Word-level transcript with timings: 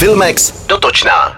Filmex 0.00 0.52
dotočná. 0.66 1.34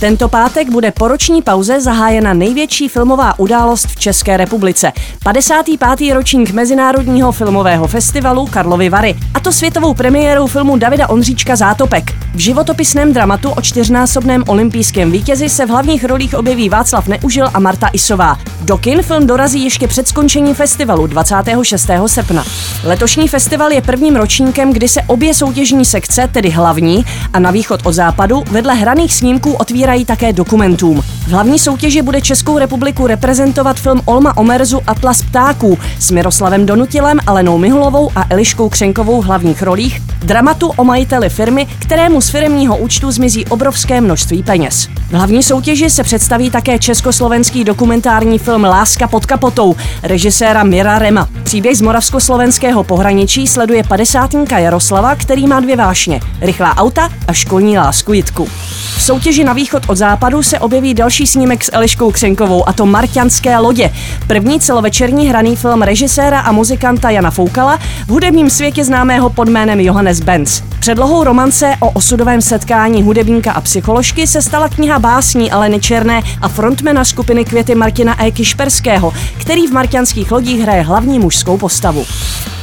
Tento 0.00 0.28
pátek 0.28 0.70
bude 0.70 0.90
po 0.90 1.08
roční 1.08 1.42
pauze 1.42 1.80
zahájena 1.80 2.34
největší 2.34 2.88
filmová 2.88 3.38
událost 3.38 3.86
v 3.86 3.96
České 3.96 4.36
republice. 4.36 4.92
55. 5.24 6.14
ročník 6.14 6.50
Mezinárodního 6.50 7.32
filmového 7.32 7.86
festivalu 7.86 8.46
Karlovy 8.46 8.88
Vary. 8.88 9.16
A 9.34 9.40
to 9.40 9.52
světovou 9.52 9.94
premiérou 9.94 10.46
filmu 10.46 10.76
Davida 10.76 11.08
Ondříčka 11.08 11.56
Zátopek. 11.56 12.12
V 12.34 12.38
životopisném 12.38 13.12
dramatu 13.12 13.50
o 13.50 13.62
čtyřnásobném 13.62 14.44
olympijském 14.46 15.10
vítězi 15.10 15.48
se 15.48 15.66
v 15.66 15.68
hlavních 15.68 16.04
rolích 16.04 16.34
objeví 16.34 16.68
Václav 16.68 17.08
Neužil 17.08 17.48
a 17.54 17.58
Marta 17.58 17.90
Isová. 17.92 18.38
Do 18.60 18.78
kin 18.78 19.02
film 19.02 19.26
dorazí 19.26 19.64
ještě 19.64 19.88
před 19.88 20.08
skončením 20.08 20.54
festivalu 20.54 21.06
26. 21.06 21.90
srpna. 22.06 22.44
Letošní 22.84 23.28
festival 23.28 23.72
je 23.72 23.82
prvním 23.82 24.16
ročníkem, 24.16 24.72
kdy 24.72 24.88
se 24.88 25.02
obě 25.02 25.34
soutěžní 25.34 25.84
sekce, 25.84 26.28
tedy 26.32 26.50
hlavní 26.50 27.04
a 27.32 27.38
na 27.38 27.50
východ 27.50 27.80
od 27.84 27.92
západu, 27.92 28.44
vedle 28.50 28.74
hraných 28.74 29.14
snímků 29.14 29.52
otvírají 29.52 30.04
také 30.04 30.32
dokumentům. 30.32 31.02
V 31.26 31.28
hlavní 31.28 31.58
soutěži 31.58 32.02
bude 32.02 32.20
Českou 32.20 32.58
republiku 32.58 33.06
reprezentovat 33.06 33.76
film 33.76 34.00
Olma 34.04 34.36
Omerzu 34.36 34.80
Atlas 34.86 35.22
ptáků 35.22 35.78
s 35.98 36.10
Miroslavem 36.10 36.66
Donutilem, 36.66 37.18
Alenou 37.26 37.58
Mihulovou 37.58 38.10
a 38.16 38.24
Eliškou 38.30 38.68
Křenkovou 38.68 39.22
v 39.22 39.24
hlavních 39.24 39.62
rolích, 39.62 40.02
dramatu 40.22 40.72
o 40.76 40.84
majiteli 40.84 41.28
firmy, 41.28 41.66
kterému 41.78 42.20
z 42.20 42.28
firmního 42.28 42.76
účtu 42.76 43.10
zmizí 43.10 43.46
obrovské 43.46 44.00
množství 44.00 44.42
peněz. 44.42 44.88
V 45.08 45.12
hlavní 45.12 45.42
soutěži 45.42 45.90
se 45.90 46.02
představí 46.02 46.50
také 46.50 46.78
československý 46.78 47.64
dokumentární 47.64 48.38
film 48.46 48.64
Láska 48.64 49.08
pod 49.08 49.26
kapotou 49.26 49.76
režiséra 50.02 50.64
Mira 50.64 50.98
Rema. 50.98 51.28
Příběh 51.42 51.76
z 51.76 51.80
moravskoslovenského 51.80 52.84
pohraničí 52.84 53.46
sleduje 53.46 53.82
padesátníka 53.84 54.58
Jaroslava, 54.58 55.14
který 55.14 55.46
má 55.46 55.60
dvě 55.60 55.76
vášně. 55.76 56.20
Rychlá 56.40 56.76
auta 56.76 57.08
a 57.28 57.32
školní 57.32 57.78
lásku 57.78 58.12
Jitku. 58.12 58.48
V 58.96 59.02
soutěži 59.02 59.44
na 59.44 59.52
východ 59.52 59.82
od 59.86 59.96
západu 59.96 60.42
se 60.42 60.58
objeví 60.58 60.94
další 60.94 61.26
snímek 61.26 61.64
s 61.64 61.70
Eliškou 61.72 62.10
Křenkovou, 62.10 62.68
a 62.68 62.72
to 62.72 62.86
Marťanské 62.86 63.58
lodě. 63.58 63.90
První 64.26 64.60
celovečerní 64.60 65.28
hraný 65.28 65.56
film 65.56 65.82
režiséra 65.82 66.40
a 66.40 66.52
muzikanta 66.52 67.10
Jana 67.10 67.30
Foukala 67.30 67.78
v 68.06 68.08
hudebním 68.08 68.50
světě 68.50 68.84
známého 68.84 69.30
pod 69.30 69.48
jménem 69.48 69.80
Johannes 69.80 70.20
Benz. 70.20 70.62
Předlohou 70.80 71.24
romance 71.24 71.74
o 71.80 71.90
osudovém 71.90 72.40
setkání 72.40 73.02
hudebníka 73.02 73.52
a 73.52 73.60
psycholožky 73.60 74.26
se 74.26 74.42
stala 74.42 74.68
kniha 74.68 74.98
básní 74.98 75.50
Aleny 75.50 75.80
Černé 75.80 76.22
a 76.42 76.48
frontmana 76.48 77.04
skupiny 77.04 77.44
Květy 77.44 77.74
Martina 77.74 78.24
E. 78.24 78.30
Kišperského, 78.36 79.12
který 79.40 79.66
v 79.66 79.72
Marťanských 79.72 80.32
lodích 80.32 80.60
hraje 80.60 80.82
hlavní 80.82 81.18
mužskou 81.18 81.58
postavu. 81.58 82.06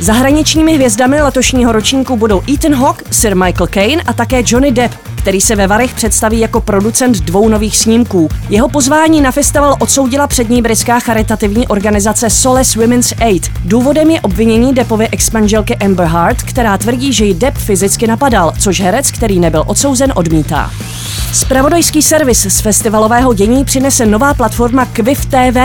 Zahraničními 0.00 0.74
hvězdami 0.74 1.22
letošního 1.22 1.72
ročníku 1.72 2.16
budou 2.16 2.42
Ethan 2.54 2.74
Hawke, 2.74 3.04
Sir 3.10 3.36
Michael 3.36 3.66
Caine 3.66 4.02
a 4.06 4.12
také 4.12 4.42
Johnny 4.46 4.72
Depp, 4.72 5.09
který 5.20 5.40
se 5.40 5.56
ve 5.56 5.66
Varech 5.66 5.94
představí 5.94 6.40
jako 6.40 6.60
producent 6.60 7.16
dvou 7.16 7.48
nových 7.48 7.78
snímků. 7.78 8.28
Jeho 8.48 8.68
pozvání 8.68 9.20
na 9.20 9.30
festival 9.32 9.76
odsoudila 9.80 10.26
přední 10.26 10.62
britská 10.62 11.00
charitativní 11.00 11.68
organizace 11.68 12.30
Solace 12.30 12.80
Women's 12.80 13.12
Aid. 13.20 13.50
Důvodem 13.64 14.10
je 14.10 14.20
obvinění 14.20 14.74
Deppovy 14.74 15.08
expanželky 15.08 15.76
Amber 15.76 16.06
Hart, 16.06 16.42
která 16.42 16.78
tvrdí, 16.78 17.12
že 17.12 17.24
ji 17.24 17.34
Depp 17.34 17.56
fyzicky 17.58 18.06
napadal, 18.06 18.52
což 18.58 18.80
herec, 18.80 19.10
který 19.10 19.40
nebyl 19.40 19.64
odsouzen, 19.66 20.12
odmítá. 20.16 20.70
Spravodajský 21.32 22.02
servis 22.02 22.46
z 22.46 22.60
festivalového 22.60 23.34
dění 23.34 23.64
přinese 23.64 24.06
nová 24.06 24.34
platforma 24.34 24.86
Quiv 24.86 25.26
TV, 25.26 25.56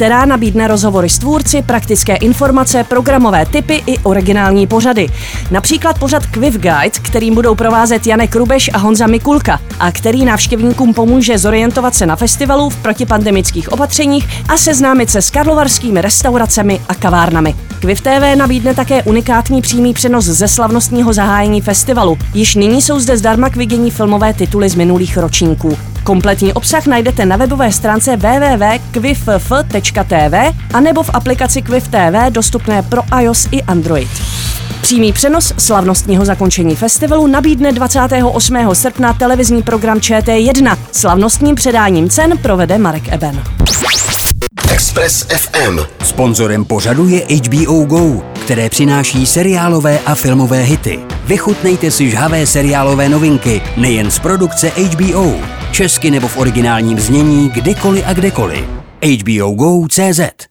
která 0.00 0.24
nabídne 0.24 0.68
rozhovory 0.68 1.08
s 1.08 1.18
tvůrci, 1.18 1.62
praktické 1.62 2.16
informace, 2.16 2.84
programové 2.84 3.46
typy 3.46 3.82
i 3.86 3.98
originální 3.98 4.66
pořady. 4.66 5.08
Například 5.50 5.98
pořad 5.98 6.26
Quiv 6.26 6.54
Guide, 6.54 6.90
kterým 7.02 7.34
budou 7.34 7.54
provázet 7.54 8.06
Janek 8.06 8.36
Rubeš 8.36 8.70
a 8.72 8.78
Honza 8.78 9.06
Mikulka 9.06 9.60
a 9.80 9.92
který 9.92 10.24
návštěvníkům 10.24 10.94
pomůže 10.94 11.38
zorientovat 11.38 11.94
se 11.94 12.06
na 12.06 12.16
festivalu 12.16 12.70
v 12.70 12.76
protipandemických 12.76 13.72
opatřeních 13.72 14.28
a 14.48 14.56
seznámit 14.56 15.10
se 15.10 15.22
s 15.22 15.30
karlovarskými 15.30 16.00
restauracemi 16.00 16.80
a 16.88 16.94
kavárnami. 16.94 17.54
Quiv 17.80 18.00
TV 18.00 18.36
nabídne 18.36 18.74
také 18.74 19.02
unikátní 19.02 19.62
přímý 19.62 19.94
přenos 19.94 20.24
ze 20.24 20.48
slavnostního 20.48 21.12
zahájení 21.12 21.60
festivalu. 21.60 22.18
Již 22.34 22.54
nyní 22.54 22.82
jsou 22.82 23.00
zde 23.00 23.16
zdarma 23.16 23.50
k 23.50 23.56
vidění 23.56 23.90
filmové 23.90 24.34
tituly 24.34 24.68
z 24.68 24.74
minulých 24.74 25.16
ročníků. 25.16 25.89
Kompletní 26.10 26.52
obsah 26.52 26.86
najdete 26.86 27.26
na 27.26 27.36
webové 27.36 27.72
stránce 27.72 28.16
www.quiff.tv 28.16 29.54
a 30.74 30.80
nebo 30.80 31.02
v 31.02 31.10
aplikaci 31.12 31.62
Quiff 31.62 31.88
TV 31.88 32.30
dostupné 32.30 32.82
pro 32.82 33.02
iOS 33.20 33.48
i 33.50 33.62
Android. 33.62 34.08
Přímý 34.82 35.12
přenos 35.12 35.52
slavnostního 35.58 36.24
zakončení 36.24 36.76
festivalu 36.76 37.26
nabídne 37.26 37.72
28. 37.72 38.56
srpna 38.72 39.12
televizní 39.12 39.62
program 39.62 39.98
ČT1. 39.98 40.76
Slavnostním 40.92 41.54
předáním 41.54 42.08
cen 42.10 42.38
provede 42.38 42.78
Marek 42.78 43.12
Eben. 43.12 43.42
Express 44.72 45.26
FM. 45.30 45.78
Sponzorem 46.04 46.64
pořadu 46.64 47.08
je 47.08 47.22
HBO 47.36 47.84
Go, 47.84 48.22
které 48.44 48.68
přináší 48.68 49.26
seriálové 49.26 49.98
a 50.06 50.14
filmové 50.14 50.62
hity. 50.62 50.98
Vychutnejte 51.24 51.90
si 51.90 52.10
žhavé 52.10 52.46
seriálové 52.46 53.08
novinky 53.08 53.62
nejen 53.76 54.10
z 54.10 54.18
produkce 54.18 54.72
HBO, 54.76 55.59
česky 55.72 56.10
nebo 56.10 56.28
v 56.28 56.36
originálním 56.36 57.00
znění 57.00 57.48
kdykoliv 57.48 58.04
a 58.06 58.12
kdekoliv. 58.12 58.64
HBO 59.02 59.50
Go.cz 59.50 60.50